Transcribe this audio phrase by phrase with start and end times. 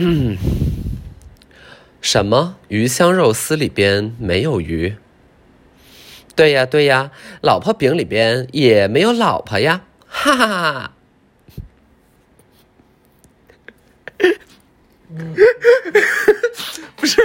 [0.00, 0.36] 嗯
[2.00, 4.94] 什么鱼香肉丝里边没有鱼？
[6.36, 7.10] 对呀对呀，
[7.42, 9.84] 老婆饼里边也没有老婆呀！
[10.06, 10.92] 哈哈哈！
[16.94, 17.20] 不是，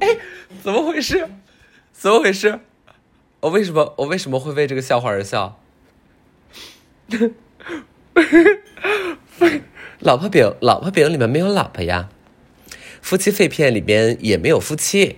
[0.00, 0.18] 哎，
[0.62, 1.26] 怎么回事？
[1.92, 2.60] 怎么回事？
[3.40, 5.58] 我为什么我为什么会为这个笑话而笑？
[10.00, 12.10] 老婆饼，老婆饼里面没有老婆呀。
[13.08, 15.16] 夫妻肺片里边也没有夫妻。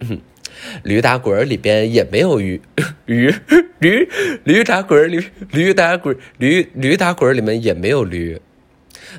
[0.82, 2.60] 驴打滚里边也没有鱼，
[3.06, 3.32] 鱼
[3.78, 4.08] 驴
[4.42, 8.40] 驴打滚里驴打滚驴驴打滚里面也没有驴。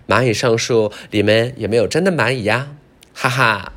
[0.09, 2.75] 蚂蚁上树里面也没有真的蚂蚁呀，
[3.13, 3.71] 哈哈，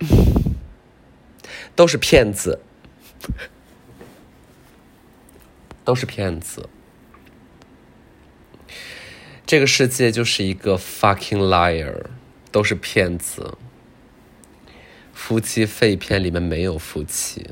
[1.76, 2.58] 都是骗子，
[5.84, 6.68] 都是骗子。
[9.46, 12.06] 这个世界就是一个 fucking liar，
[12.52, 13.58] 都是骗子。
[15.12, 17.50] 夫妻肺片里面没有夫妻，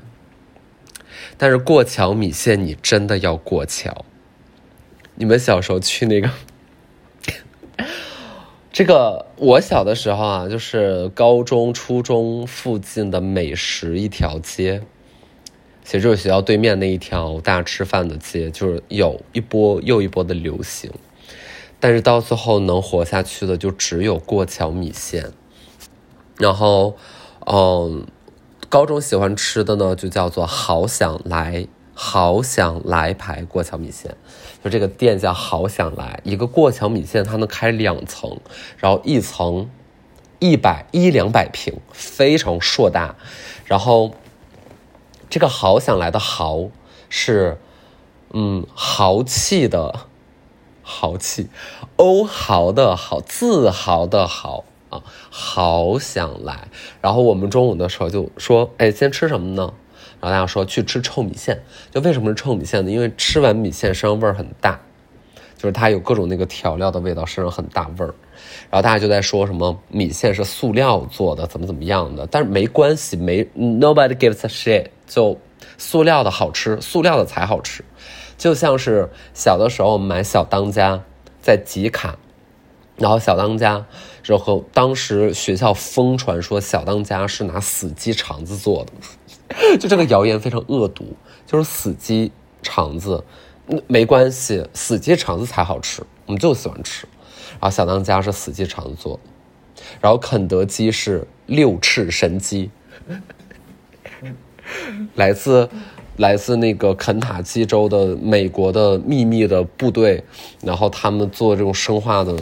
[1.36, 4.04] 但是过桥米线你真的要过桥。
[5.14, 6.30] 你们小时候去那个，
[8.72, 14.82] 这个我小的时候啊，就是高中、初中附近的美食一条街，
[15.84, 20.90] 其实就是学校对面那一条大吃饭的街，就是有一波又一波的流行。
[21.82, 25.32] 但是到最后能活下去的就只有过桥米线，
[26.36, 26.94] 然后，
[27.46, 28.06] 嗯，
[28.68, 34.14] 高中喜欢吃的呢就叫做好想来好想来牌过桥米线，
[34.62, 38.38] 就这个店叫好想来，一个过桥米线它能开两层，
[38.76, 39.70] 然后一层
[40.38, 43.16] 一百一两百平，非常硕大，
[43.64, 44.12] 然后
[45.30, 46.68] 这个好想来的豪
[47.08, 47.58] 是
[48.34, 50.09] 嗯豪气的。
[50.90, 51.48] 豪气，
[51.94, 56.66] 欧豪的豪，自豪的豪啊，好想来。
[57.00, 59.72] 然后我们中午的时候就说，哎，先吃什么呢？
[60.20, 61.62] 然后大家说去吃臭米线。
[61.92, 62.90] 就为什么是臭米线呢？
[62.90, 64.80] 因为吃完米线身上味儿很大，
[65.56, 68.12] 就是它有各种那个调料的味道，身上很大味儿。
[68.68, 72.26] 然后大家就在说什么米线是塑料做的，怎么怎么样的。
[72.26, 75.38] 但是没关系，没 nobody gives a shit，就
[75.78, 77.84] 塑料的好吃，塑料的才好吃。
[78.40, 81.04] 就像是小的时候买小当家
[81.42, 82.16] 在集卡，
[82.96, 83.84] 然后小当家
[84.24, 91.14] 然后当时学校疯传说小当家是拿死鸡肠子做的， 就这个谣言非常恶毒，
[91.46, 93.22] 就是死鸡肠子，
[93.86, 97.06] 没关系，死鸡肠子才好吃，我们就喜欢吃。
[97.60, 102.70] 然后小当家是死鸡肠子做的，然后肯德基是六翅神鸡，
[105.14, 105.68] 来自。
[106.16, 110.22] 来自那个肯塔基州的美国的秘密的部队，
[110.62, 112.36] 然后他们做这种生化的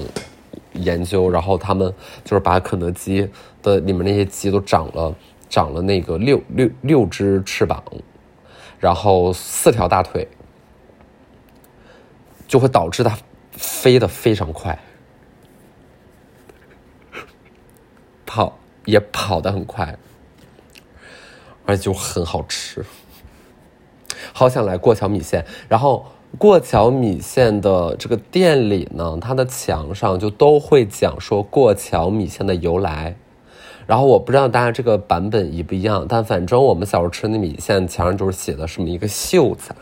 [0.73, 1.93] 研究，然后他们
[2.25, 3.29] 就是把肯德基
[3.63, 5.15] 的里面那些鸡都长了
[5.49, 7.83] 长了那个六六六只翅膀，
[8.81, 10.27] 然后四条大腿，
[12.49, 13.17] 就会导致它
[13.53, 14.77] 飞得非常快，
[18.27, 19.97] 跑也跑得很快，
[21.65, 22.85] 而且就很好吃。
[24.33, 26.05] 好想来过桥米线，然后
[26.37, 33.17] 过桥米线的这个店里呢，它的墙上就都会讲说过桥米线的由来。
[33.87, 39.75] 然后我不知道大家这个版本一不一样，但反正我们小时候吃那米线，墙上就是写的什么一个秀才，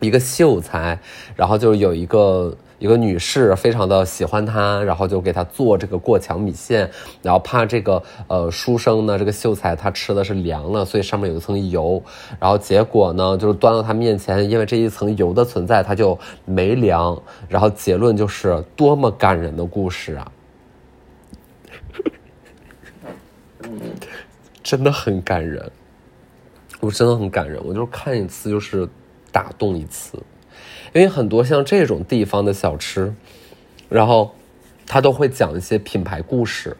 [0.00, 0.98] 一个秀才，
[1.34, 2.56] 然后就有一个。
[2.78, 6.90] 一个女士非常的喜欢他，然后就给他做这个过桥米线，
[7.22, 12.02] 然后怕这个呃书生呢，这个秀才他吃的是凉了，所以上面有一层油，
[12.38, 20.32] 然后结果呢就是端到他面前，因为这一层油的存在，他就没凉，然后结论就是多么感人的故事啊，
[24.62, 25.70] 真的很感人，
[26.80, 28.86] 我真的很感人，我就看一次就是
[29.32, 30.18] 打动一次。
[30.96, 33.12] 因为很多像这种地方的小吃，
[33.86, 34.34] 然后
[34.86, 36.74] 他都会讲一些品牌故事，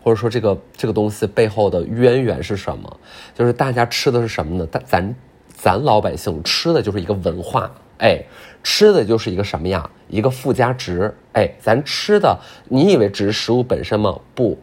[0.00, 3.00] 或者说这个这个东西背后的渊源是什么？
[3.34, 4.64] 就是大家吃的是什么呢？
[4.70, 5.14] 咱咱
[5.48, 7.68] 咱老百姓吃的就是一个文化，
[7.98, 8.22] 哎，
[8.62, 9.90] 吃的就是一个什么呀？
[10.06, 12.38] 一个附加值，哎，咱吃的，
[12.68, 14.16] 你以为只是食物本身吗？
[14.32, 14.56] 不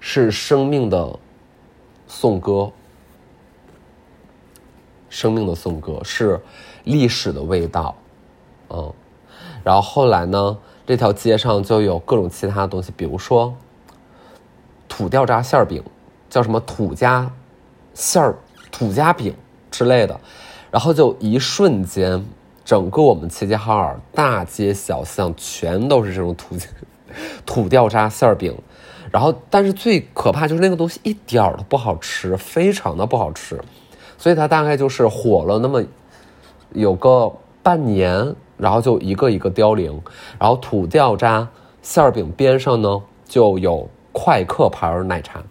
[0.00, 1.18] 是生命的
[2.06, 2.72] 颂歌，
[5.10, 6.40] 生命的颂歌是
[6.84, 7.94] 历史的味道。
[8.74, 8.92] 嗯，
[9.62, 10.58] 然后后来呢？
[10.86, 13.54] 这条街上就有各种其他的东西，比如说
[14.86, 15.82] 土掉渣馅儿饼，
[16.28, 17.30] 叫什么土家
[17.94, 18.36] 馅儿、
[18.70, 19.34] 土家饼
[19.70, 20.20] 之类的。
[20.70, 22.22] 然后就一瞬间，
[22.66, 26.54] 整个我们齐齐哈尔大街小巷全都是这种土
[27.46, 28.54] 土掉渣馅儿饼，
[29.10, 33.58] 然后但是最可怕就是那个东西一点儿都不好吃，非常的不好吃，
[34.18, 35.82] 所以它大概就是火了那么
[36.72, 37.32] 有个
[37.62, 40.02] 半年，然后就一个一个凋零，
[40.38, 41.48] 然后土掉渣
[41.82, 45.42] 馅儿饼边上呢就有快客牌奶茶，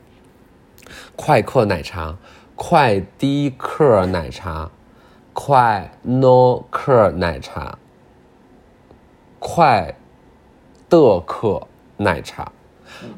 [1.16, 2.16] 快客奶茶，
[2.56, 4.70] 快滴客奶茶，
[5.34, 7.78] 快 no 客奶茶，
[9.40, 9.96] 快。
[10.90, 11.66] 的克
[11.98, 12.52] 奶茶，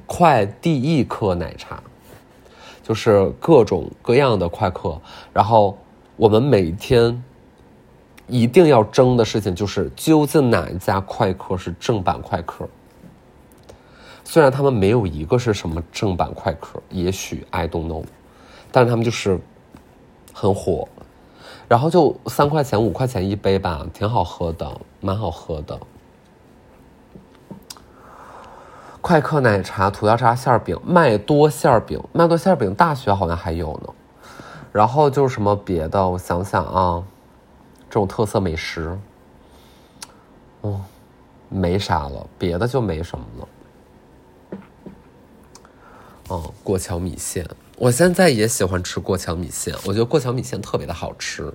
[0.06, 1.84] 快递一克奶茶，
[2.82, 5.02] 就是各种各样的快客。
[5.34, 5.78] 然后
[6.16, 7.22] 我们每天
[8.28, 12.68] 一定要争的事情就是，究竟哪一家快客是正版快客？
[14.24, 18.04] 虽然他们没有一个是什么正版快客，也许 I don't know，
[18.72, 19.40] 但是他们就是
[20.34, 20.88] 很火。
[21.68, 25.80] 然后就三块钱、五块钱一杯吧，挺好喝的，蛮好喝的。
[29.02, 33.94] 快客奶茶、土掉渣馅饼、麦多馅饼、麦多馅饼，大学好像还有呢。
[34.72, 37.04] 然后就是什么别的，我想想啊，
[37.96, 39.00] 这种特色美食，
[40.64, 40.84] 嗯，
[41.48, 43.48] 没啥了，别的就没什么了。
[46.28, 47.48] 哦，过桥米线，
[47.78, 51.54] 我现在也喜欢吃过桥米线，我觉得过桥米线特别的好吃。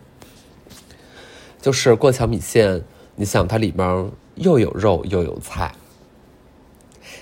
[1.61, 2.83] 就是过桥米线，
[3.17, 5.75] 你想它里面又有肉又有菜。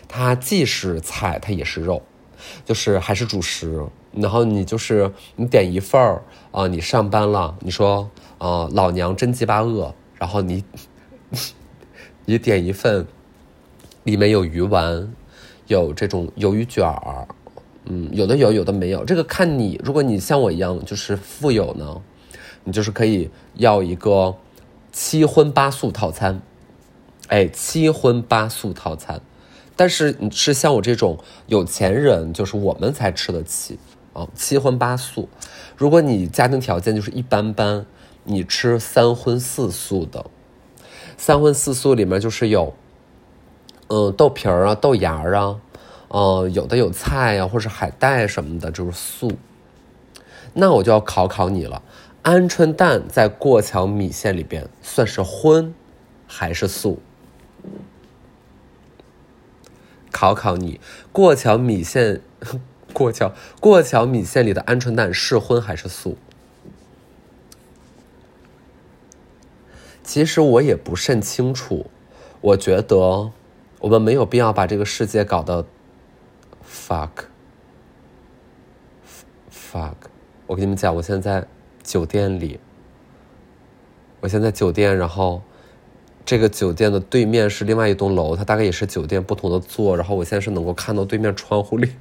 [0.06, 2.00] 它既是菜，它也是肉，
[2.64, 3.84] 就是还是主食。
[4.12, 8.08] 然后你就是你点一份儿啊，你上班了，你说
[8.38, 10.64] 啊，老娘真鸡巴饿，然后你
[12.24, 13.06] 你点一份，
[14.04, 15.12] 里面有鱼丸，
[15.66, 17.28] 有这种鱿鱼卷儿，
[17.84, 19.04] 嗯，有的有，有的没有。
[19.04, 22.00] 这个看你，如果你像我一样就是富有呢，
[22.64, 24.34] 你就是可以要一个
[24.90, 26.40] 七荤八素套餐，
[27.28, 29.20] 哎，七荤八素套餐。
[29.78, 31.16] 但是是像我这种
[31.46, 33.78] 有钱人，就是我们才吃得起
[34.12, 35.28] 啊，七荤八素。
[35.76, 37.86] 如果你家庭条件就是一般般，
[38.24, 40.26] 你吃三荤四素的，
[41.16, 42.74] 三荤四素里面就是有，
[43.86, 45.60] 嗯，豆皮儿啊，豆芽儿啊，
[46.08, 49.30] 嗯，有的有菜呀，或者海带什么的，就是素。
[50.54, 51.80] 那我就要考考你了，
[52.24, 55.72] 鹌鹑蛋在过桥米线里边算是荤
[56.26, 57.00] 还是素？
[60.10, 60.80] 考考你，
[61.12, 62.20] 过桥米线，
[62.92, 66.16] 过桥过桥米线里的鹌鹑蛋是荤还是素？
[70.02, 71.90] 其实我也不甚清楚。
[72.40, 73.30] 我觉得
[73.80, 75.66] 我们没有必要把这个世界搞得
[76.66, 77.10] fuck
[79.52, 79.94] fuck。
[80.46, 81.46] 我跟你们讲，我现在在
[81.82, 82.58] 酒店里，
[84.20, 85.42] 我现在酒店，然后。
[86.28, 89.96] 这个酒店的对面是另外一栋楼，它大概也是酒店不同的座。
[89.96, 91.92] 然后我现在是能够看到对面窗户里，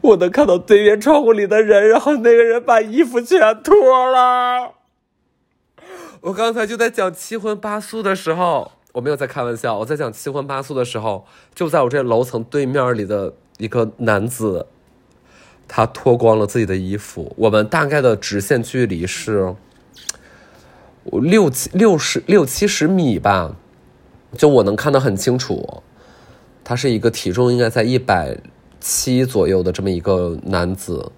[0.00, 1.88] 我能看到对面窗户里的人。
[1.88, 3.74] 然后那个人把衣服全脱
[4.12, 4.74] 了。
[6.20, 9.76] 我刚才就在讲七荤八素的时候，我没有在开玩笑。
[9.78, 14.68] 我在讲七荤八素的时候，就在我这楼层对面里的一个男子，
[15.66, 17.34] 他脱光了自己的衣服。
[17.36, 19.56] 我们大概的直线距离是。
[21.18, 23.56] 六七六十六七十米吧，
[24.36, 25.82] 就我能看得很清楚，
[26.62, 28.38] 他是一个体重应该在一百
[28.78, 31.10] 七左右的这么一个男子，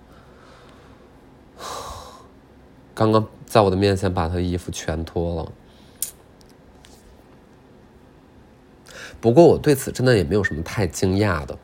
[2.94, 5.52] 刚刚在我的面前把他的衣服全脱了。
[9.20, 11.58] 不过我对此真的也没有什么太惊讶的。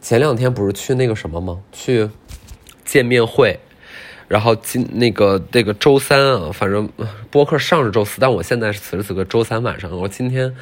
[0.00, 1.62] 前两天不是去那个什么吗？
[1.72, 2.10] 去
[2.84, 3.58] 见面会。
[4.28, 6.88] 然后今那个那个周三啊，反正
[7.30, 9.90] 播客上是周四，但我现在是此时此刻周三晚上。
[9.90, 10.54] 我今天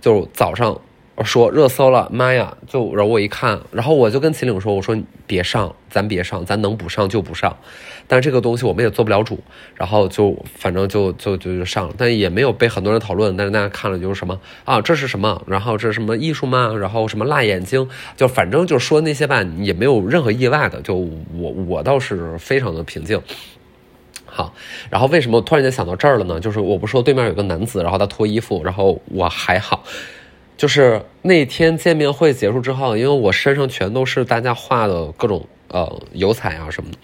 [0.00, 0.80] 就早上
[1.24, 2.56] 说热搜了，妈呀！
[2.66, 4.94] 就然后我一看，然后我就跟秦岭说：“我说
[5.26, 7.56] 别上，咱别上，咱能不上就不上。”
[8.06, 9.38] 但是这个东西我们也做不了主，
[9.74, 13.34] 然后就反正就就就就上了，但也没有被很多人讨论。
[13.36, 15.42] 但是大家看了就是什么啊，这是什么？
[15.46, 16.74] 然后这是什么艺术吗？
[16.78, 17.88] 然后什么辣眼睛？
[18.14, 20.82] 就反正就说那些吧，也没有任何意外的。
[20.82, 23.20] 就我我倒是非常的平静。
[24.26, 24.52] 好，
[24.90, 26.38] 然后为什么突然间想到这儿了呢？
[26.38, 29.82] 就是我不说对面有个男子，然后他脱衣服，然后我还好。
[30.56, 36.98] 就是那天见面会结束之后，因为我身上全都是大家画的各种呃油彩啊什么的。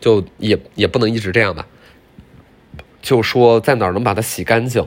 [0.00, 1.66] 就也也不能一直这样吧，
[3.02, 4.86] 就说在哪儿能把它洗干净，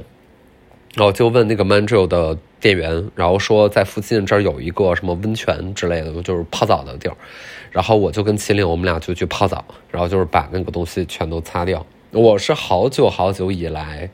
[0.96, 7.18] 然后就问那个 Manjo 的店员，然后说在附近这儿有一个什么温泉之类的，就是泡澡的地儿，
[7.72, 11.86] 然后我就跟秦岭我们俩就去泡澡，然后就是把那个东西全都擦掉。
[12.12, 14.10] 我是好久好久以来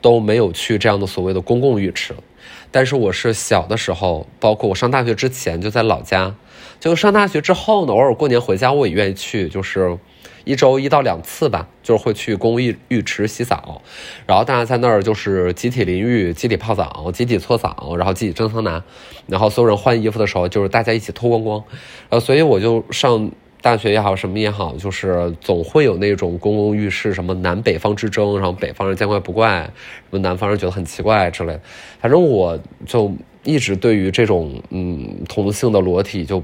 [0.00, 2.20] 都没有去这样的所谓的公共浴池了，
[2.70, 6.34] 但是我是小的时候，包括我上大学之前就在老家，
[6.80, 9.98] 就上大学之后呢，偶尔过年回家我也愿意去，就是
[10.44, 13.80] 一周一到两次吧，就是会去公寓浴池洗澡，
[14.26, 18.82] 然后大家在那儿就是集体淋浴、集体泡澡、集体搓澡，然后集体蒸桑拿，
[19.26, 21.64] 然后所有人换衣服的时候就是大家一起脱光光，
[22.10, 23.30] 呃，所以我就上。
[23.66, 31.60] 大学也好，什么也好，就是总会有那种公共浴室什么南北方之争，然后北方人见怪不怪，什么南方人觉得很奇怪之类的。
[31.98, 32.56] 反正我
[32.86, 36.40] 就一直对于这种嗯同性的裸体就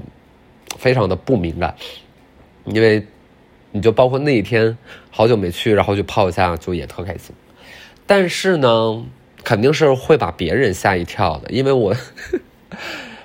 [0.77, 1.73] 非常的不敏感，
[2.65, 3.07] 因为
[3.71, 4.77] 你就包括那一天
[5.09, 7.33] 好久没去，然后就泡一下就也特开心。
[8.05, 9.01] 但是呢，
[9.45, 11.95] 肯定是会把别人吓一跳的，因为我。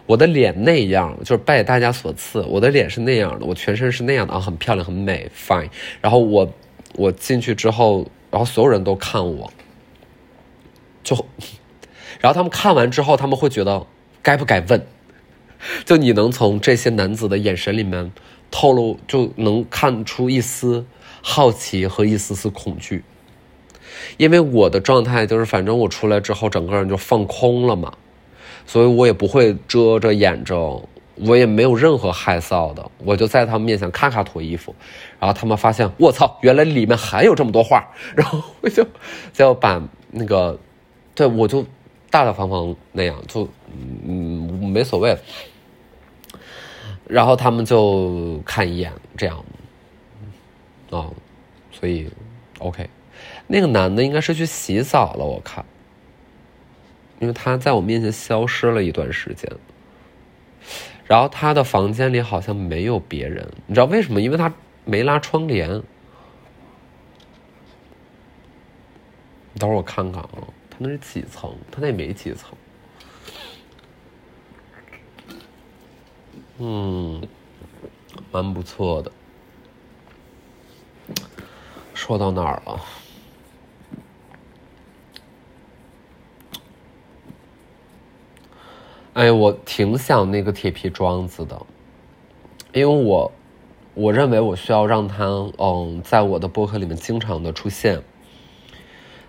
[0.09, 5.69] 我的脸那样，就是拜大家所赐，我的脸是那样的，我全身是那样的啊，很漂亮，很美，fine。
[6.01, 6.51] 然后我，
[6.95, 9.53] 我进去之后，然后所有人都看我，
[11.05, 11.15] 就，
[12.21, 13.87] 然后他们看完之后，他们会觉得
[14.23, 14.87] 该不该问？
[15.85, 18.11] 就你能从这些男子的眼神里面
[18.51, 20.87] 透露，就能看出一丝
[21.21, 23.05] 好奇和一丝丝恐惧，
[24.17, 27.93] 因为我的状态就是，反正我出来之后，整个人就放空了嘛。
[28.69, 30.55] 所以我也不会遮着眼睛，
[31.27, 34.75] 我也没有任何害臊的，我就在他们面前咔咔脱衣服，
[35.19, 37.83] 然后他们发现我操，原来里面还有这么多画，
[38.15, 38.87] 然后我就
[39.33, 40.59] 就把那个，
[41.15, 41.63] 对我就
[42.11, 43.49] 大大方方那样，就
[44.07, 45.17] 嗯没所谓，
[47.07, 49.43] 然后他们就看一眼这样，
[50.91, 51.09] 啊，
[51.73, 52.07] 所以
[52.59, 52.87] OK，
[53.47, 55.65] 那个男的应该是去洗澡了，我看。
[57.21, 59.51] 因为他在我面前消失了一段时间，
[61.07, 64.21] 然后他的房间里好像没有别人，你知道为什么？
[64.21, 64.53] 因为他
[64.85, 65.83] 没拉窗帘。
[69.59, 70.31] 等会儿我看看啊，
[70.71, 71.53] 他那是几层？
[71.73, 72.57] 他那没几层。
[76.59, 77.27] 嗯，
[78.31, 79.11] 蛮不错的。
[81.95, 82.81] 说到哪儿了？
[89.19, 91.61] 哎，我挺想那个铁皮桩子的，
[92.73, 93.33] 因为我
[93.95, 95.25] 我认为我需要让它
[95.59, 98.01] 嗯，在我的播客里面经常的出现。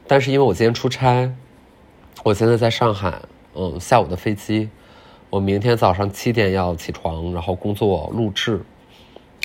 [0.05, 1.33] 但是因为我今天出差，
[2.23, 3.19] 我现在在上海，
[3.55, 4.69] 嗯，下午的飞机，
[5.31, 8.61] 我明天早上七点要起床，然后工作录制，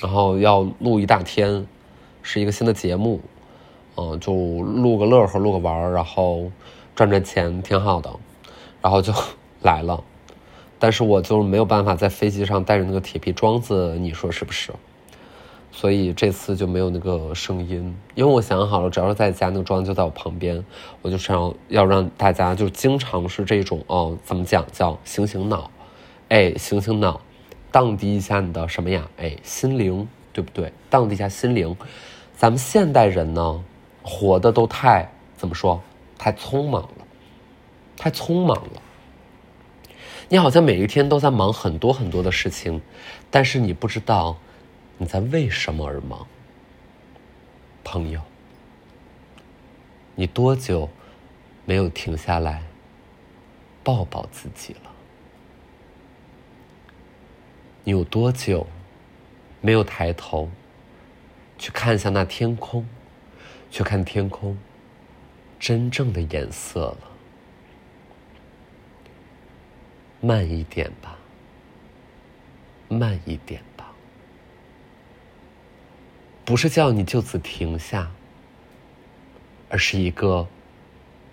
[0.03, 1.65] 然后要录一大天，
[2.21, 3.19] 是一个新的节目，
[3.97, 6.51] 嗯，就录个乐呵，录个玩，然后
[6.95, 8.11] 赚赚钱，挺好的，
[8.79, 9.11] 然后就
[9.63, 10.03] 来了。
[10.77, 14.71] 但是我就没有办法在飞机上带着那个铁皮桩子，你说是不是？
[15.71, 20.63] 所以这次就没有那个声音，因为我想好了，只要是在家，那个桩就在我旁边，
[21.01, 25.69] 我就想要让大家就经常是这种哦，怎么讲叫醒醒脑，
[26.29, 27.19] 哎，醒醒脑，
[27.73, 29.05] 荡涤一下你的什么呀？
[29.17, 30.71] 哎，心灵，对不对？
[30.89, 31.75] 荡涤一下心灵。
[32.37, 33.61] 咱们现代人呢，
[34.01, 35.81] 活的都太怎么说？
[36.17, 37.05] 太匆忙了，
[37.97, 38.81] 太匆忙了。
[40.27, 42.81] 你好像每一天都在忙很多很多的事情，
[43.29, 44.37] 但是你不知道
[44.97, 46.25] 你在为什么而忙，
[47.83, 48.21] 朋友。
[50.15, 50.89] 你多久
[51.65, 52.63] 没有停下来
[53.83, 54.91] 抱抱自己了？
[57.83, 58.65] 你有多久
[59.61, 60.49] 没有抬头
[61.59, 62.87] 去看一下那天空，
[63.69, 64.57] 去看天空
[65.59, 66.97] 真正的颜色了？
[70.25, 71.19] 慢一点吧，
[72.89, 73.93] 慢一点吧，
[76.43, 78.11] 不是叫你就此停下，
[79.69, 80.47] 而是一个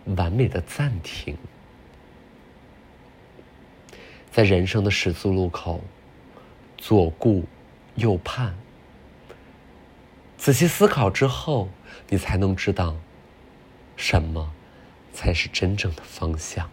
[0.04, 1.34] 完美的暂停。
[4.30, 5.80] 在人生的十字路口，
[6.76, 7.46] 左顾
[7.94, 8.54] 右盼，
[10.36, 11.70] 仔细思考之后，
[12.10, 12.94] 你才能知道
[13.96, 14.52] 什么
[15.14, 16.68] 才是真正的方向。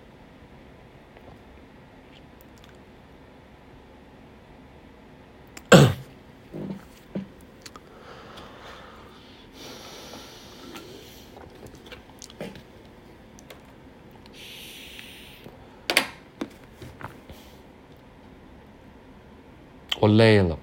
[20.02, 20.60] 我累了，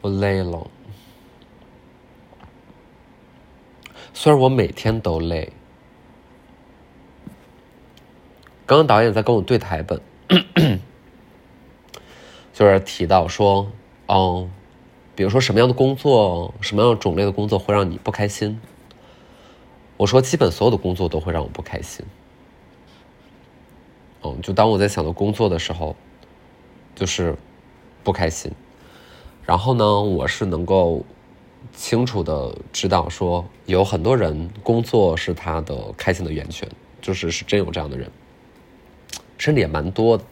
[0.00, 0.68] 我累了。
[4.12, 5.52] 虽然我每天都累。
[8.66, 10.00] 刚刚导演在跟我对台本，
[12.52, 13.70] 就是提到说，
[14.06, 14.50] 哦，
[15.14, 18.60] 比如说什么样的工作，什么样种类的工作会让你不开心，
[19.98, 22.04] 我说，基本所有的工作都会让我不开心。
[24.24, 25.94] 嗯，就当我在想到工作的时候，
[26.94, 27.36] 就是
[28.02, 28.50] 不开心。
[29.44, 31.04] 然后呢，我是能够
[31.74, 36.68] 清楚的知道，说有很多人工作是他的开心的源泉，
[37.02, 38.10] 就是是真有这样的人，
[39.36, 40.24] 甚至也蛮多的。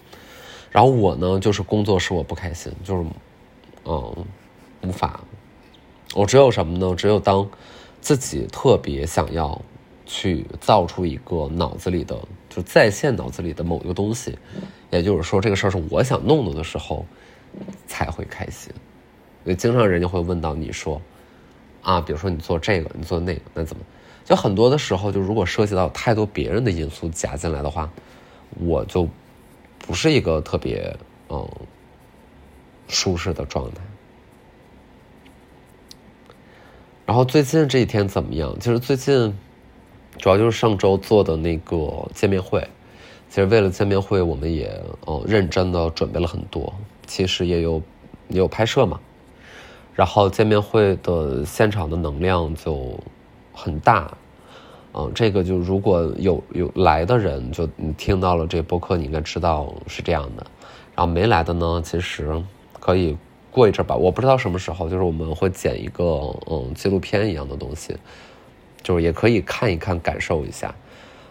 [0.71, 3.05] 然后我呢，就是工作使我不开心，就是
[3.85, 4.25] 嗯，
[4.83, 5.21] 无法。
[6.15, 6.95] 我只有什么呢？
[6.95, 7.47] 只有当
[8.01, 9.61] 自己特别想要
[10.07, 12.19] 去造出一个脑子里的，
[12.55, 14.39] 就在线脑子里的某一个东西，
[14.91, 17.07] 也就是说，这个事儿是我想弄的的时候，
[17.87, 18.73] 才会开心。
[19.45, 21.01] 所以经常人家会问到你说，
[21.81, 23.83] 啊，比如说你做这个，你做那个，那怎么？
[24.25, 27.91] 就很多的时候，就如果涉及到太多别人的因素加进来的话，
[28.61, 29.09] 我就
[29.79, 30.97] 不是一个特别
[31.29, 31.49] 嗯
[32.87, 33.81] 舒适的状态。
[37.05, 38.57] 然后最近这几天怎么样？
[38.61, 39.37] 其实最近
[40.23, 42.65] 主要就是上周做的那个见面会，
[43.29, 46.73] 其实为了见面会，我们也嗯认真的准备了很多，
[47.09, 47.83] 其实也有
[48.29, 49.01] 也有拍摄嘛。
[49.97, 52.97] 然后见面会的现场的能量就
[53.53, 54.17] 很大，
[54.95, 60.47] 嗯，这个就如果有有来的人，就你听到了这播客，你应该知道是这样的。
[60.95, 62.41] 然后没来的呢，其实
[62.79, 63.17] 可以
[63.51, 66.05] 过一阵吧，我不知道什么时候，就是我们会剪一个
[66.49, 67.97] 嗯纪录片一样的东西，
[68.83, 70.75] 就是也可以看一看，感受一下。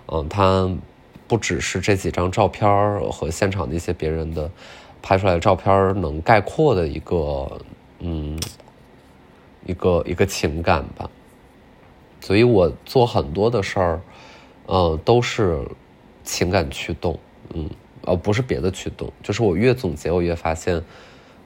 [0.08, 0.70] 嗯，它
[1.28, 2.68] 不只是这几张照片
[3.12, 4.50] 和现场的一些别人的
[5.02, 7.60] 拍出来的照片能概括的一个。
[8.04, 8.40] 嗯，
[9.64, 11.08] 一个一个情感吧，
[12.20, 14.02] 所以我做很多的事儿，
[14.66, 15.64] 呃，都是
[16.24, 17.20] 情感驱动，
[17.54, 17.70] 嗯，
[18.04, 19.14] 而不是别的驱动。
[19.22, 20.84] 就是我越总结，我越发现，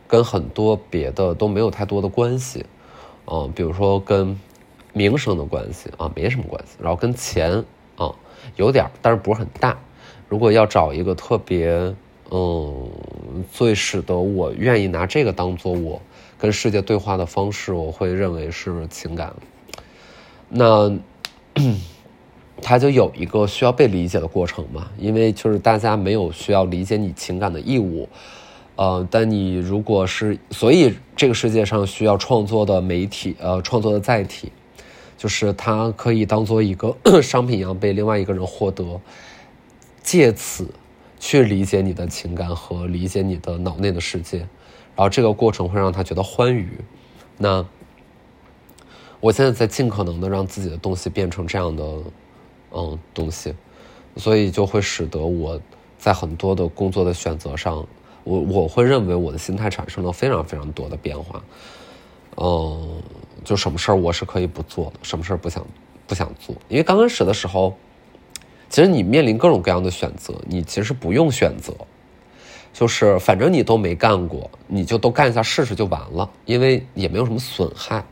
[0.08, 2.66] 跟很多别的都没有太多的关系，
[3.26, 4.40] 嗯，比如说跟
[4.96, 6.78] 名声的关系啊，没什么关系。
[6.82, 7.64] 然后跟钱
[7.98, 8.10] 啊，
[8.56, 9.78] 有点，但是不是很大。
[10.30, 11.94] 如果要找一个特别，
[12.32, 12.90] 嗯，
[13.52, 16.02] 最使得我愿意拿这个当做我。
[16.38, 19.34] 跟世界对话的方式，我会认为是情感。
[20.50, 20.92] 那
[22.62, 24.90] 他就有一个需要被理解的过程嘛？
[24.98, 28.08] 因为就是大家没有需要理解你情感的义务。
[28.76, 34.52] 呃，但你如果是，所以这个世界上需要创作的媒体，呃，创作的载体，
[35.26, 39.02] 就是它可以当做一个 商品一样被另外一个人获得，
[40.04, 40.70] 借此
[41.20, 44.38] 去理解你的情感和理解你的脑内的世界。
[44.96, 46.70] 然后这个过程会让他觉得欢愉，
[47.40, 47.66] 那
[49.20, 51.84] 我现在在尽可能的让自己的东西变成这样的，
[52.72, 53.56] 嗯，东西，
[54.18, 55.60] 所以就会使得我
[55.98, 57.84] 在很多的工作的选择上，
[58.24, 61.44] 我我会认为我的心态产生了非常非常多的变化，
[62.38, 63.02] 嗯，
[63.46, 65.66] 就什么事儿我是可以不做的，什么事儿不想
[66.06, 67.74] 不想做，因为刚开始的时候，
[68.68, 71.74] 其实你面临各种各样的选择，你其实不用选择。
[72.74, 78.04] 就是反正你都没干过，你就都干一下试试就完了，因为也没有什么损害，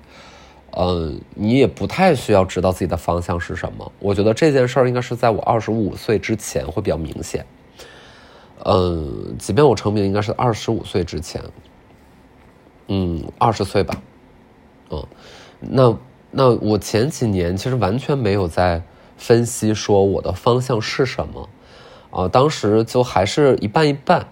[0.77, 3.91] 嗯，你也不太需要知道自己的方向是什么。
[3.99, 7.45] 我觉得这件事儿应该是在我二十五岁之前会比较明显，
[8.63, 11.43] 嗯，即便我成名应该是二十五岁之前，
[12.87, 14.01] 嗯，二十岁吧，
[14.93, 15.07] 嗯，
[15.59, 15.97] 那
[16.29, 18.83] 那我前几年其实完全没有在
[19.17, 21.49] 分析说我的方向是什么，
[22.11, 24.27] 啊，当时就还是一半一半。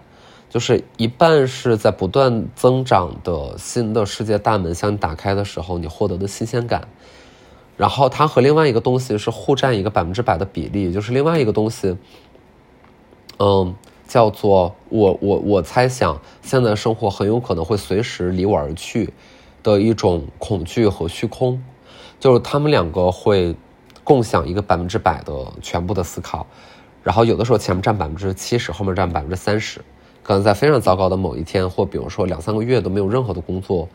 [0.52, 6.88] 就是一半是在不断增长的新的世界大门向你打开的时候，你获得的新鲜感，
[7.78, 11.96] 然后它和另外一个东西是互占一个百分之百的比例，就是另外一个东西，
[13.38, 13.74] 嗯，
[14.06, 19.14] 叫做我我我猜想现在生活很有可能会随时离我而去
[19.62, 21.62] 的一种恐惧和虚空，
[22.18, 23.54] 就是他们两个会
[24.04, 26.46] 共享一个百分之百的全部的思考，
[27.02, 29.80] 然后有的时候前面占百分之七十，后面占百分之三十。
[30.24, 33.88] 可能在非常糟糕的某一天，或比如说两三个月都没有任何的工作，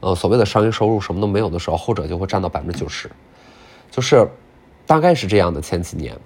[0.00, 3.10] 呃，所谓的商业收入什么都没有的时候，后者就会占到百分之九十，
[3.90, 4.26] 就是
[4.86, 6.16] 大概是这样的前几年。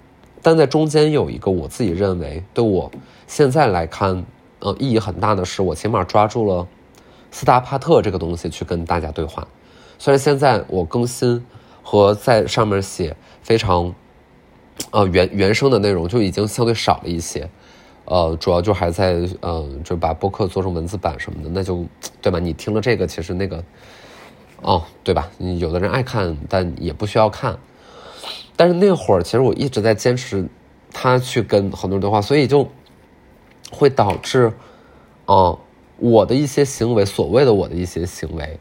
[0.41, 2.89] 但在中间有一个我自己认为对我
[3.27, 4.23] 现在来看，
[4.59, 6.65] 呃，意义很大的是，我起码抓住了
[7.31, 9.47] 斯达帕特这个东西去跟大家对话。
[9.97, 11.45] 虽然现在我更新
[11.83, 13.93] 和在上面写非常
[14.91, 17.49] 呃原原生的内容就已经相对少了一些。
[18.05, 21.85] 呃，主要就还在，嗯，就把播客做成文字版什么的，那就，
[22.23, 22.39] 对吧？
[22.39, 23.63] 你听了这个，其实那个，
[24.63, 25.29] 哦，对吧？
[25.59, 27.59] 有的人爱看，但也不需要看。
[28.55, 30.43] 但是那会儿，其实我一直在坚持
[30.91, 32.67] 他去跟很多人对话，所以就
[33.71, 34.51] 会导致，
[35.27, 35.59] 哦，
[35.99, 38.59] 我的一些行为，所谓的我的一些行为，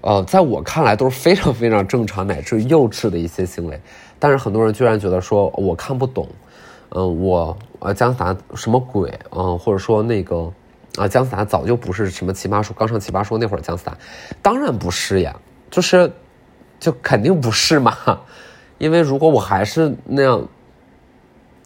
[0.00, 3.80] 呃，在我看来都是非常非常正常乃至幼稚的一些行为，
[4.18, 6.28] 但是很多人居然觉得说我看不懂，
[6.90, 10.52] 嗯，我呃姜思达什么鬼，嗯，或者说那个
[10.96, 13.96] 啊姜思达早就不是什么奇葩说刚上奇葩说那会儿姜思达，
[14.40, 15.36] 当然不是呀，
[15.70, 16.12] 就是
[16.78, 17.96] 就肯定不是嘛，
[18.78, 20.48] 因为如果我还是那样，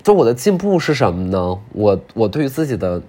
[0.02, 1.58] 就我的进步是什么呢？
[1.72, 3.00] 我我对于自己的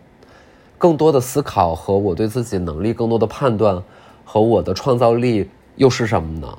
[0.78, 3.82] 更多的思考和我对自己能力更多的判断。
[4.28, 6.58] 和我的创造力又是什么呢？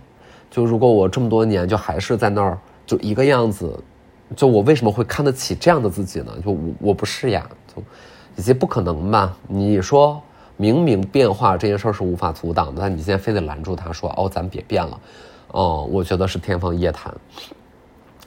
[0.49, 3.77] 就如果我这么多年就还是在那儿就一个样子，
[4.37, 6.33] 就我为什么会看得起这样的自己呢？
[6.45, 7.83] 就我我不是呀，就
[8.37, 9.37] 以及不可能吧？
[9.49, 10.23] 你说
[10.57, 15.01] 明明变化这件事儿是无法阻挡的，但你现在非得拦住他说哦，咱别变了，
[15.49, 17.13] 哦，我觉得是天方夜谭。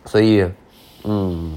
[0.05, 0.45] 所以，
[1.05, 1.55] 嗯，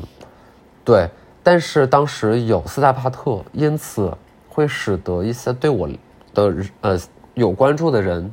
[0.84, 1.10] 对，
[1.42, 4.16] 但是当时有斯泰帕特，因此
[4.52, 5.88] 会使得一些对我
[6.34, 6.98] 的呃。
[7.34, 8.30] 有关注的人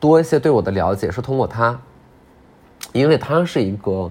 [0.00, 1.80] 多一些，对我的了解是通过他，
[2.92, 4.10] 因为他是一个，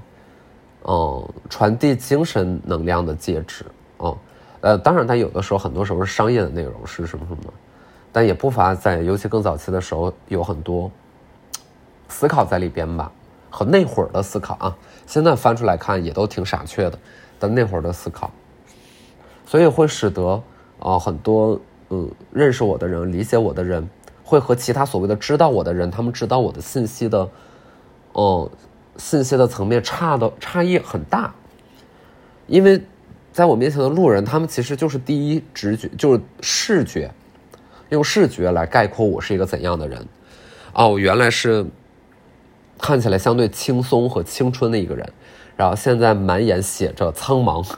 [0.88, 3.66] 嗯，传递精神能量的介质，
[4.00, 4.18] 嗯，
[4.62, 7.54] 呃，当然他有的时候很多时候是商业的内容是什么什么，
[8.10, 10.90] 但也不乏在尤其更早期的时候有很多
[12.08, 13.12] 思考在里边吧，
[13.50, 14.74] 和那会儿的思考啊，
[15.06, 16.98] 现在翻出来看也都挺傻缺的，
[17.38, 18.32] 但那会儿的思考，
[19.46, 20.42] 所以会使得
[20.82, 21.58] 啊很多
[21.90, 23.90] 嗯认识我的人、理解我的人。
[24.24, 27.30] 会和其他所谓的知道我的人，他们知道我的信息的，
[28.14, 28.50] 哦，
[28.96, 31.36] 信息的层面差的差异很大。
[32.48, 32.82] 因为
[33.34, 37.12] 在我面前的路人，他们其实就是第一直觉，就是视觉，
[37.90, 40.08] 用视觉来概括我是一个怎样的人。
[40.72, 41.66] 哦，我原来是
[42.80, 45.12] 看起来相对轻松和青春的一个人，
[45.58, 47.70] 然后现在满眼写着苍茫，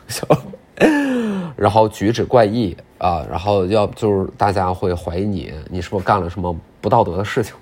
[1.57, 2.77] 然后举止怪异。
[3.03, 7.53] 啊，然后要就是大家会怀疑你，你是不是干了什么不道德的事情？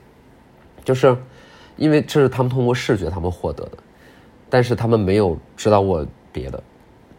[0.86, 1.18] 就是，
[1.78, 3.72] 因为这是他们通过视觉他们获得的，
[4.52, 6.62] 但是他们没有知道过别的。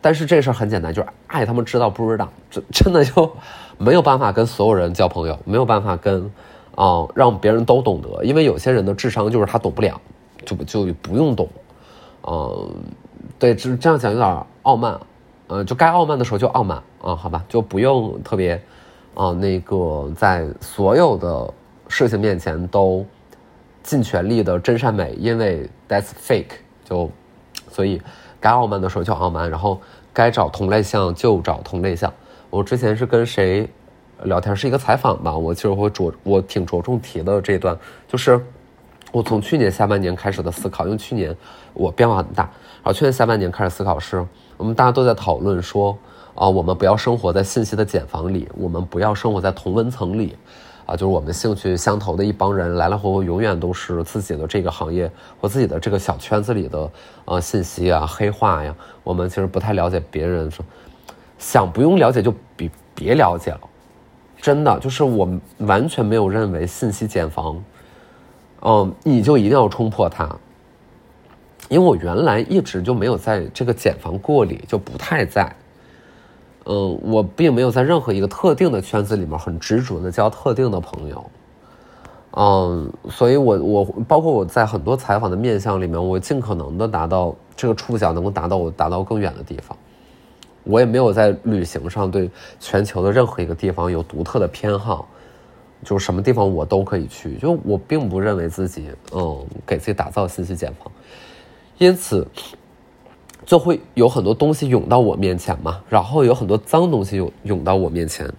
[0.00, 3.28] 但是这事儿很简单，就是爱他们知道不知道，这真的就
[3.76, 6.30] 没有办法跟所有人交朋友，没有办法跟
[6.76, 10.00] 啊让别人都懂得，因为有些人的智商就是他懂不了，
[10.44, 11.48] 就就不用懂。
[12.28, 12.70] 嗯，
[13.36, 14.96] 对，这这样讲有点傲慢。
[15.52, 18.54] 呃，就该傲慢的时候就傲慢啊，好吧，就不用特别，
[19.12, 21.52] 啊，那个在所有的
[21.88, 23.04] 事情面前都
[23.82, 27.10] 尽全力的真善美，因为 that's fake，就
[27.70, 28.00] 所以
[28.40, 29.78] 该傲慢的时候就傲慢，然后
[30.10, 32.10] 该找同类项就找同类项。
[32.48, 33.68] 我之前是跟谁
[34.22, 37.76] 聊天，是一个采访吧，我其实会着我挺着重提的这段，
[38.08, 38.40] 就是
[39.10, 41.36] 我从去年下半年开始的思考，因为去年
[41.74, 42.44] 我变化很大，
[42.76, 44.26] 然后去年下半年开始思考是。
[44.62, 45.98] 我们大家都在讨论说，
[46.36, 50.36] 啊，我们不要生活在信息的茧房里，我们不要生活在同温层里，
[50.86, 56.88] 啊，就是我们兴趣相投的一帮人来来回回，永远都是自己的这个行业或自己的这个小圈子里的，
[57.24, 58.72] 啊，信息啊，黑话呀，
[59.02, 60.48] 我们其实不太了解别人，
[61.38, 63.60] 想不用了解就别别了解了，
[64.40, 67.60] 真的就是我完全没有认为信息茧房，
[68.60, 70.30] 嗯，你就一定要冲破它。
[71.72, 75.50] 因为我原来一直就没有在这个茧房过里，就不太在。
[76.66, 81.24] 嗯，我并没有在任何一个特定的圈子里面很执着的交特定的朋友。
[82.32, 89.74] 嗯，所以我我包括我在很多采访的面相里面，我尽可能的达到这个触角能够达到我达到更远的地方。
[90.64, 92.30] 我也没有在旅行上对
[92.60, 95.08] 全球的任何一个地方有独特的偏好，
[95.82, 97.36] 就是什么地方我都可以去。
[97.36, 100.92] 就我并不认为自己嗯给自己打造信息茧房。
[101.78, 102.26] 因此，
[103.44, 108.32] 就会有很多东西涌到我面前嘛，然后有很多脏东西涌涌到我面前。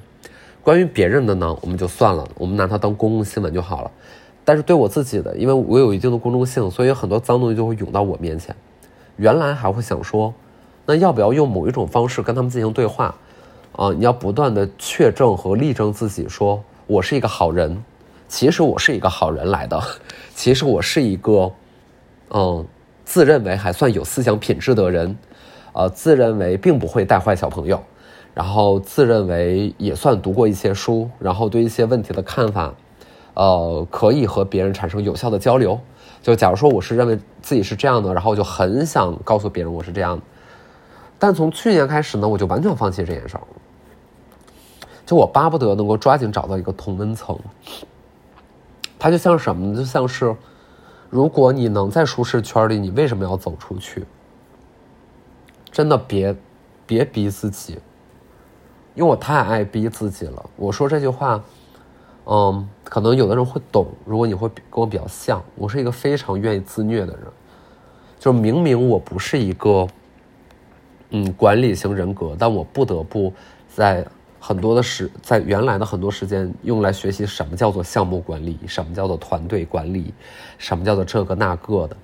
[0.61, 3.91] 关于别人的呢，我们就算了，我们拿它当公共新闻就好了。
[4.45, 8.55] 但是对我自己的，因为我有一定的公众性，所以很多脏东西就会涌到我面前。
[9.17, 10.33] 原来还会想说，
[10.85, 13.13] 那要不要用某一种方式跟他们进行对话？
[13.73, 17.83] 啊，你要不断的确证和力证自己，说我是一个好人。
[18.29, 19.81] 其实我是一个好人来的，
[20.33, 21.51] 其实我是一个，
[22.29, 22.65] 嗯。
[23.05, 25.17] 自认为还算有思想品质的人，
[25.73, 27.83] 呃，自认为并不会带坏小朋友，
[28.33, 32.73] 然后自认为也算读过一些书，然后对一些问题的看法，
[33.33, 35.79] 呃，可以和别人产生有效的交流。
[36.21, 40.23] 就假如说我是认为自己是这样的，然后就很想告诉别人我是这样的。
[41.19, 43.43] 但从去年开始呢，我就完全放弃这件事儿。
[45.05, 47.37] 就我巴不得能够抓紧找到一个同温层。
[48.97, 49.77] 它就像什么呢？
[49.77, 50.33] 就像是。
[51.13, 54.03] 如果你能在舒适圈里，你为什么要走出去？
[55.71, 56.35] 真的别，
[56.87, 57.77] 别逼自己，
[58.95, 60.43] 因为我太爱逼自己了。
[60.55, 61.39] 我说这句话，
[62.25, 67.27] 嗯，可能有的人会懂，如果你会跟我比较像，我是一个非常愿意自虐的人，
[68.17, 69.87] 就是明明我不是一个
[71.11, 73.31] 嗯管理型人格，但我不得不
[73.67, 74.03] 在。
[74.45, 80.13] 很多的时，在原来的很多时间用来学习什么叫做项目管理，什么叫做团队管理，
[80.57, 81.95] 什么叫做这个那个的。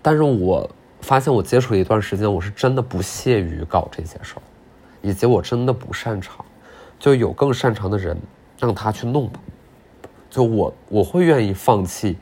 [0.00, 0.66] 但是我
[1.02, 4.42] 发现我接触一段时间，我是真的不屑于搞这些事儿，
[5.02, 6.42] 以及我真的不擅长，
[6.98, 8.16] 就有更擅长的人
[8.58, 9.38] 让他去弄吧。
[10.30, 12.16] 就我我会愿意放弃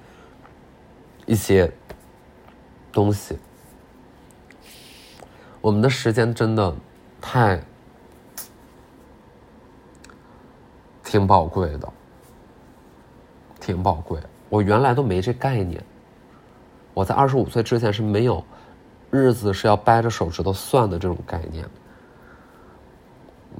[1.24, 1.72] 一些
[2.90, 3.38] 东西。
[5.60, 6.74] 我们的时间真的
[7.20, 7.62] 太。
[11.06, 11.88] 挺宝贵的，
[13.60, 14.18] 挺宝贵。
[14.48, 15.80] 我原来都没这概念。
[16.92, 18.44] 我在二十五岁之前是没有
[19.08, 21.64] 日子是要掰着手指头算的这种概念。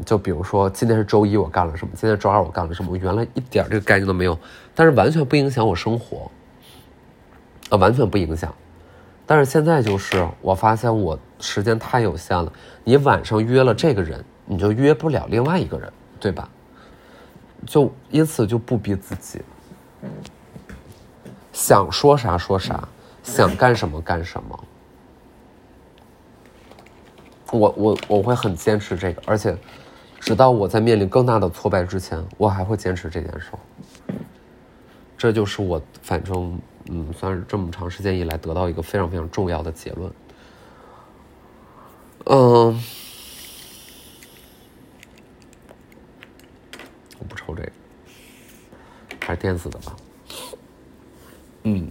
[0.05, 1.93] 就比如说今天是周一，我干了什么？
[1.95, 2.91] 今天周二我干了什么？
[2.91, 4.37] 我原来一点这个概念都没有，
[4.75, 6.29] 但是完全不影响我生活，
[7.71, 8.53] 啊，完全不影响。
[9.25, 16.49] 但是现在就是我发现我时间太有限了，你晚上约了这个人，你就约不了另外一个人，对吧？
[17.67, 19.43] 就因此就不逼自己，
[21.53, 22.89] 想说啥说啥，
[23.23, 24.65] 想干什么干什么。
[27.53, 29.57] 我我我会很坚持这个，而且
[30.21, 33.51] 直到我在面临更大的挫败之前，我还会坚持这件事。
[35.19, 40.13] 这就是我反正嗯，算是这么长时间以来得到一个非常非常重要的结论。
[42.27, 42.83] 嗯。
[47.47, 47.73] 抽这个
[49.21, 49.97] 还是电子的吧？
[51.63, 51.89] 嗯，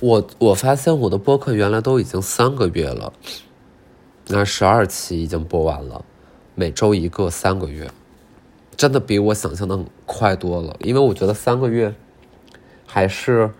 [0.00, 3.12] 我我发现我的播客原来都已经三个月了，
[4.28, 6.04] 那十二期已经播完了，
[6.54, 7.90] 每周一个，三个月，
[8.76, 10.76] 真的比我想象的快多了。
[10.80, 11.92] 因为我觉得三个月
[12.86, 13.50] 还是。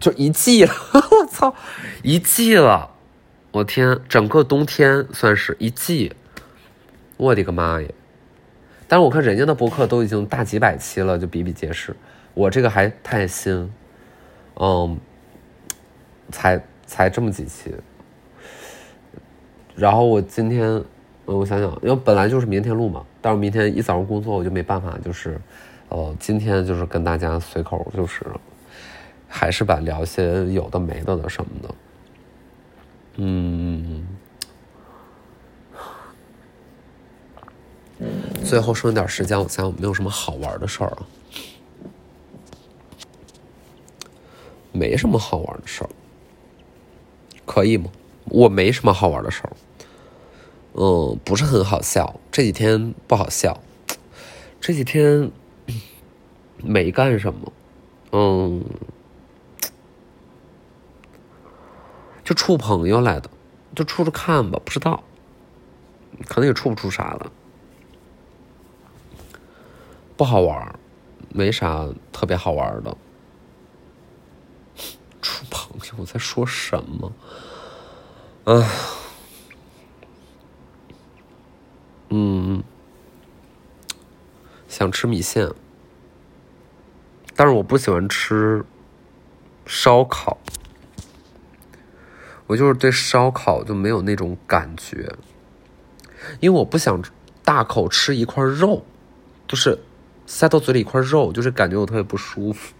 [0.00, 1.54] 就一季了， 我操，
[2.02, 2.90] 一季了，
[3.50, 6.12] 我天，整个冬天算是一季，
[7.16, 7.88] 我的个妈呀！
[8.86, 11.96] 但是我看人家的博客都已经大几百期了，就比比皆是，
[12.32, 13.70] 我这个还太新，
[14.54, 14.98] 嗯，
[16.30, 17.74] 才才这么几期。
[19.74, 20.82] 然后我今天，
[21.24, 25.40] 我想想，因为本来就是明天录嘛，但是明天一早上工作我就没办法，就是，
[25.88, 28.24] 呃，今天就是跟大家随口就是。
[29.28, 31.74] 还是吧，聊些有的没的的什么的。
[33.16, 34.06] 嗯，
[38.44, 41.06] 最后剩点时间，我想有没有什么好玩的事儿啊？
[44.72, 45.90] 没什么好玩的事儿，
[47.44, 47.90] 可以吗？
[48.26, 49.52] 我没什么好玩的事儿。
[50.74, 53.60] 嗯，不是很好笑，这几天不好笑，
[54.60, 55.30] 这几天
[56.62, 57.52] 没干什么。
[58.12, 58.64] 嗯。
[62.28, 63.30] 就处朋友来的，
[63.74, 65.02] 就处处看吧，不知道，
[66.26, 67.32] 可能也处不出啥了，
[70.14, 70.78] 不好玩
[71.30, 72.94] 没啥特别好玩的。
[75.22, 77.10] 处朋友，我在说什么？
[78.44, 78.68] 啊，
[82.10, 82.62] 嗯，
[84.68, 85.50] 想吃米线，
[87.34, 88.66] 但是我不喜欢吃
[89.64, 90.36] 烧烤。
[92.48, 95.14] 我就是对烧烤就没有那种感觉，
[96.40, 97.00] 因为我不想
[97.44, 98.84] 大口吃一块肉，
[99.46, 99.78] 就是
[100.26, 102.74] 塞到嘴里一块肉，就是感觉我特别不舒服。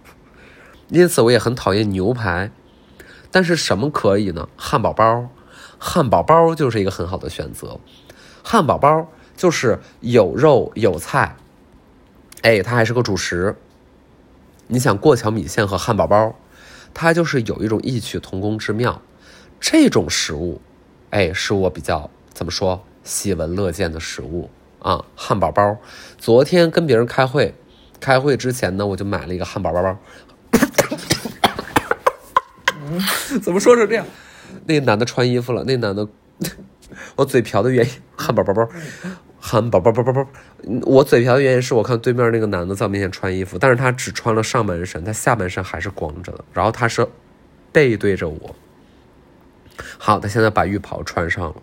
[0.87, 2.51] 因此我也很讨厌牛排，
[3.29, 4.49] 但是什么可以呢？
[4.57, 5.29] 汉堡包，
[5.77, 7.79] 汉堡包就是一个很好的选择。
[8.43, 11.35] 汉堡包就是有肉有菜，
[12.41, 13.55] 哎，它还是个主食。
[14.65, 16.35] 你想过桥米线和汉堡包，
[16.95, 18.99] 它就是有一种异曲同工之妙。
[19.59, 20.61] 这种食物，
[21.09, 25.03] 哎，是我比较怎么说喜闻乐见的食物啊！
[25.15, 25.77] 汉堡包，
[26.17, 27.53] 昨天跟别人开会，
[27.99, 29.97] 开会之前呢，我就买了一个汉堡包包。
[33.41, 34.05] 怎么说成这样？
[34.65, 36.07] 那男的穿衣服了，那男的，
[37.17, 38.67] 我嘴瓢的原因，汉堡包包，
[39.39, 40.27] 汉堡包包包包，
[40.83, 47.07] 我嘴瓢的原因是我看对面那个男的在我面前穿衣服，但是他只穿了上半身，他下半身还是光着的，然后他是
[47.71, 48.55] 背对着我。
[49.97, 51.61] 好，他现在把浴袍穿上了，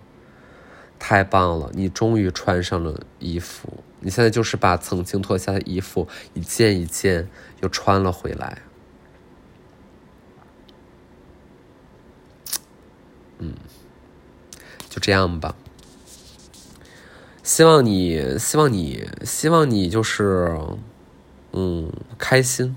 [0.99, 1.71] 太棒了！
[1.75, 7.29] 你终于穿上了衣服，你现在就是把曾经脱下的衣服一件一件
[7.61, 8.63] 又穿了回来。
[13.39, 13.55] 嗯，
[14.89, 15.55] 就这样吧。
[17.43, 20.59] 希望你，希望你，希望你就是，
[21.53, 22.75] 嗯，开心。